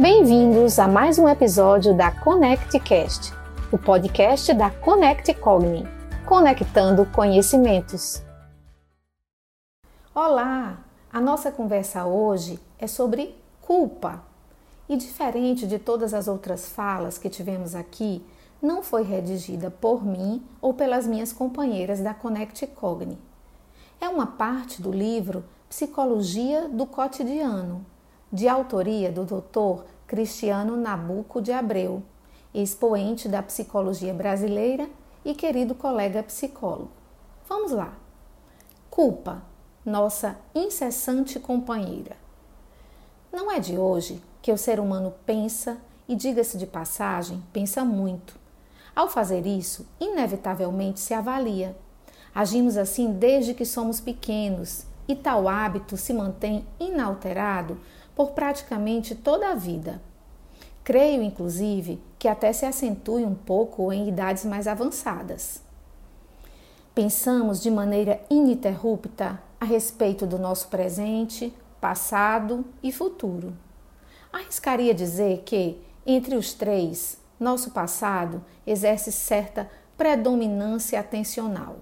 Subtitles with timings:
[0.00, 3.32] Bem-vindos a mais um episódio da ConnectCast,
[3.72, 5.84] o podcast da Connect Cogni,
[6.24, 8.22] conectando conhecimentos.
[10.14, 10.78] Olá!
[11.12, 14.22] A nossa conversa hoje é sobre culpa.
[14.88, 18.24] E diferente de todas as outras falas que tivemos aqui,
[18.62, 23.18] não foi redigida por mim ou pelas minhas companheiras da Connect Cogni.
[24.00, 27.84] É uma parte do livro Psicologia do Cotidiano,
[28.32, 29.84] de autoria do Dr.
[30.06, 32.02] Cristiano Nabuco de Abreu,
[32.52, 34.88] expoente da psicologia brasileira
[35.24, 36.90] e querido colega psicólogo.
[37.48, 37.94] Vamos lá.
[38.90, 39.42] Culpa,
[39.84, 42.16] nossa incessante companheira.
[43.32, 48.36] Não é de hoje que o ser humano pensa e, diga-se de passagem, pensa muito.
[48.94, 51.76] Ao fazer isso, inevitavelmente se avalia.
[52.34, 57.78] Agimos assim desde que somos pequenos e tal hábito se mantém inalterado
[58.18, 60.02] por praticamente toda a vida.
[60.82, 65.62] Creio, inclusive, que até se acentue um pouco em idades mais avançadas.
[66.92, 73.56] Pensamos de maneira ininterrupta a respeito do nosso presente, passado e futuro.
[74.32, 81.76] Arriscaria dizer que, entre os três, nosso passado exerce certa predominância atencional.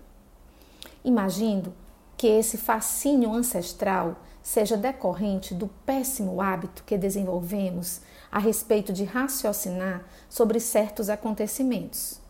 [1.02, 1.72] Imagino
[2.14, 10.04] que esse fascínio ancestral seja decorrente do péssimo hábito que desenvolvemos a respeito de raciocinar
[10.28, 12.20] sobre certos acontecimentos.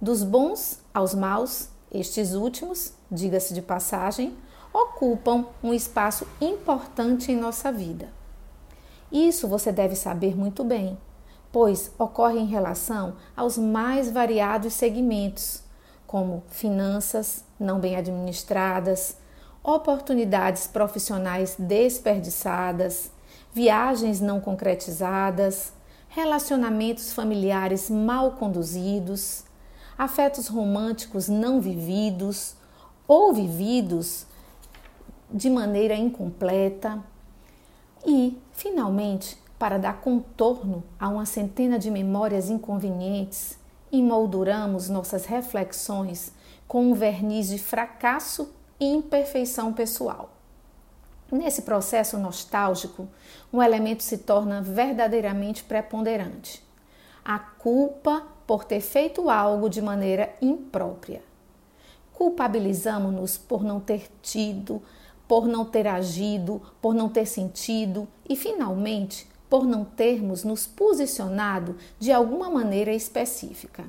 [0.00, 4.36] Dos bons aos maus, estes últimos, diga-se de passagem,
[4.72, 8.08] ocupam um espaço importante em nossa vida.
[9.12, 10.98] Isso você deve saber muito bem,
[11.52, 15.62] pois ocorre em relação aos mais variados segmentos,
[16.04, 19.22] como finanças não bem administradas,
[19.64, 23.10] oportunidades profissionais desperdiçadas,
[23.52, 25.72] viagens não concretizadas,
[26.08, 29.42] relacionamentos familiares mal conduzidos,
[29.96, 32.54] afetos românticos não vividos
[33.08, 34.26] ou vividos
[35.30, 37.02] de maneira incompleta
[38.06, 43.58] e, finalmente, para dar contorno a uma centena de memórias inconvenientes,
[43.90, 46.32] emolduramos nossas reflexões
[46.68, 50.30] com um verniz de fracasso imperfeição pessoal.
[51.30, 53.08] Nesse processo nostálgico,
[53.52, 56.62] um elemento se torna verdadeiramente preponderante:
[57.24, 61.22] a culpa por ter feito algo de maneira imprópria.
[62.12, 64.82] Culpabilizamos-nos por não ter tido,
[65.26, 71.76] por não ter agido, por não ter sentido e, finalmente, por não termos nos posicionado
[71.98, 73.84] de alguma maneira específica.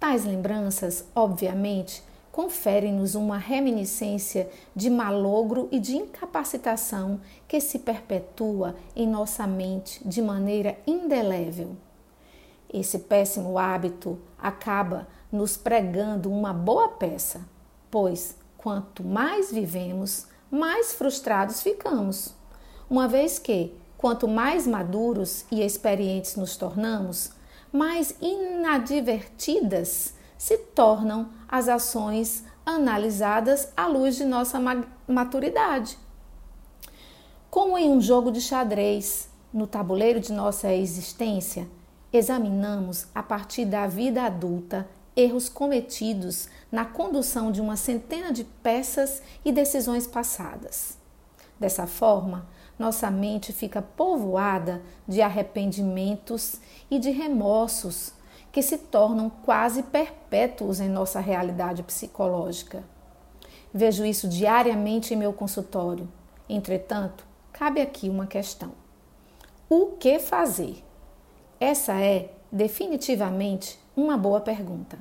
[0.00, 2.02] Tais lembranças, obviamente,
[2.38, 10.22] conferem-nos uma reminiscência de malogro e de incapacitação que se perpetua em nossa mente de
[10.22, 11.76] maneira indelével.
[12.72, 17.40] Esse péssimo hábito acaba nos pregando uma boa peça,
[17.90, 22.36] pois quanto mais vivemos, mais frustrados ficamos,
[22.88, 27.32] uma vez que, quanto mais maduros e experientes nos tornamos,
[27.72, 34.58] mais inadvertidas se tornam as ações analisadas à luz de nossa
[35.06, 35.98] maturidade.
[37.50, 41.66] Como em um jogo de xadrez, no tabuleiro de nossa existência,
[42.12, 49.20] examinamos a partir da vida adulta erros cometidos na condução de uma centena de peças
[49.44, 50.96] e decisões passadas.
[51.58, 52.46] Dessa forma,
[52.78, 58.12] nossa mente fica povoada de arrependimentos e de remorsos
[58.58, 62.82] que se tornam quase perpétuos em nossa realidade psicológica.
[63.72, 66.08] Vejo isso diariamente em meu consultório.
[66.48, 68.72] Entretanto, cabe aqui uma questão:
[69.70, 70.82] o que fazer?
[71.60, 74.98] Essa é definitivamente uma boa pergunta.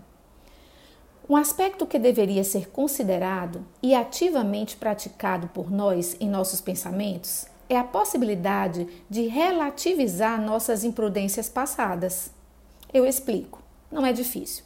[1.27, 7.75] Um aspecto que deveria ser considerado e ativamente praticado por nós em nossos pensamentos é
[7.75, 12.36] a possibilidade de relativizar nossas imprudências passadas.
[12.93, 13.61] Eu explico,
[13.91, 14.63] não é difícil.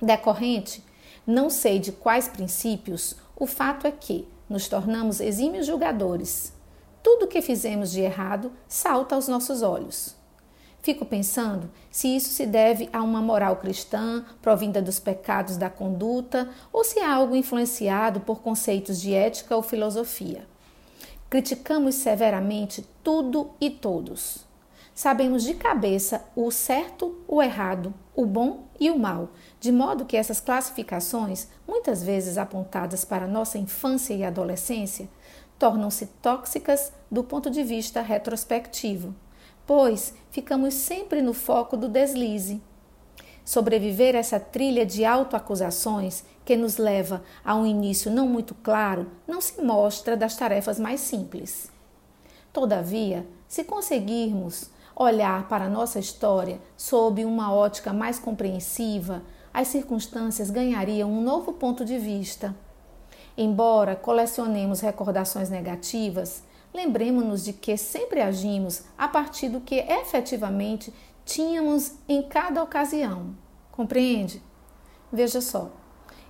[0.00, 0.82] Decorrente,
[1.26, 6.52] não sei de quais princípios, o fato é que nos tornamos exímios julgadores.
[7.02, 10.14] Tudo o que fizemos de errado salta aos nossos olhos.
[10.82, 16.48] Fico pensando se isso se deve a uma moral cristã provinda dos pecados da conduta
[16.72, 20.44] ou se é algo influenciado por conceitos de ética ou filosofia.
[21.30, 24.44] Criticamos severamente tudo e todos.
[25.02, 30.16] Sabemos de cabeça o certo, o errado, o bom e o mal, de modo que
[30.16, 35.08] essas classificações, muitas vezes apontadas para nossa infância e adolescência,
[35.58, 39.12] tornam-se tóxicas do ponto de vista retrospectivo,
[39.66, 42.62] pois ficamos sempre no foco do deslize.
[43.44, 49.10] Sobreviver a essa trilha de autoacusações que nos leva a um início não muito claro
[49.26, 51.72] não se mostra das tarefas mais simples.
[52.52, 59.22] Todavia, se conseguirmos olhar para a nossa história sob uma ótica mais compreensiva,
[59.52, 62.54] as circunstâncias ganhariam um novo ponto de vista.
[63.36, 66.42] Embora colecionemos recordações negativas,
[66.72, 70.92] lembremos-nos de que sempre agimos a partir do que efetivamente
[71.24, 73.34] tínhamos em cada ocasião.
[73.70, 74.42] Compreende?
[75.12, 75.70] Veja só.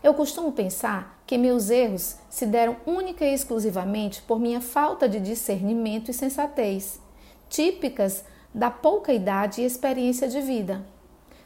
[0.03, 5.21] Eu costumo pensar que meus erros se deram única e exclusivamente por minha falta de
[5.21, 7.01] discernimento e sensatez,
[7.49, 8.25] típicas
[8.55, 10.85] da pouca idade e experiência de vida.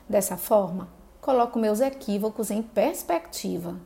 [0.08, 0.88] Dessa forma,
[1.20, 3.76] coloco meus equívocos em perspectiva.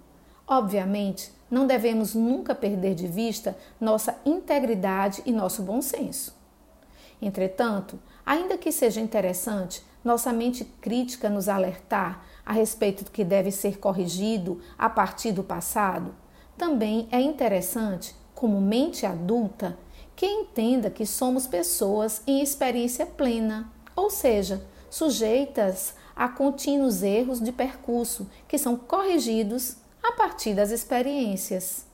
[0.47, 6.35] Obviamente, não devemos nunca perder de vista nossa integridade e nosso bom senso.
[7.21, 13.51] Entretanto, ainda que seja interessante nossa mente crítica nos alertar a respeito do que deve
[13.51, 16.15] ser corrigido a partir do passado,
[16.57, 19.79] também é interessante, como mente adulta,
[20.21, 27.51] que entenda que somos pessoas em experiência plena, ou seja, sujeitas a contínuos erros de
[27.51, 31.87] percurso que são corrigidos a partir das experiências.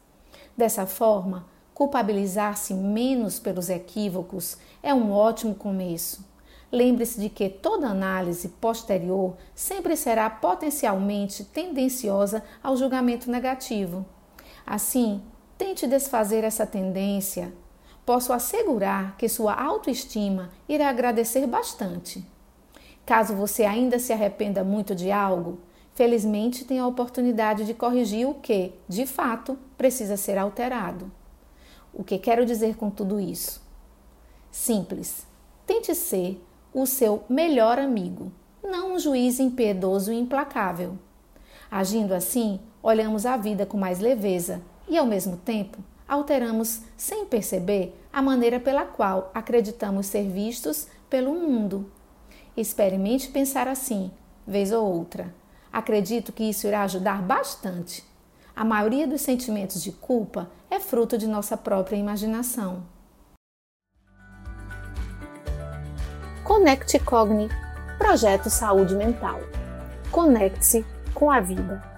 [0.56, 6.28] Dessa forma, culpabilizar-se menos pelos equívocos é um ótimo começo.
[6.72, 14.04] Lembre-se de que toda análise posterior sempre será potencialmente tendenciosa ao julgamento negativo.
[14.66, 15.22] Assim,
[15.56, 17.52] tente desfazer essa tendência.
[18.06, 22.24] Posso assegurar que sua autoestima irá agradecer bastante.
[23.04, 25.58] Caso você ainda se arrependa muito de algo,
[25.92, 31.10] felizmente tem a oportunidade de corrigir o que, de fato, precisa ser alterado.
[31.92, 33.60] O que quero dizer com tudo isso?
[34.52, 35.26] Simples.
[35.66, 36.40] Tente ser
[36.72, 38.30] o seu melhor amigo,
[38.62, 40.96] não um juiz impiedoso e implacável.
[41.68, 47.98] Agindo assim, olhamos a vida com mais leveza e, ao mesmo tempo, alteramos, sem perceber,
[48.12, 51.90] a maneira pela qual acreditamos ser vistos pelo mundo.
[52.56, 54.10] Experimente pensar assim,
[54.46, 55.34] vez ou outra.
[55.72, 58.02] Acredito que isso irá ajudar bastante.
[58.54, 62.82] A maioria dos sentimentos de culpa é fruto de nossa própria imaginação.
[66.42, 67.48] Conecte Cogni
[67.98, 69.40] Projeto Saúde Mental.
[70.10, 71.95] Conecte-se com a vida.